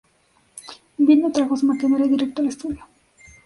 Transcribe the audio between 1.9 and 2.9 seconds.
y directo al estudio.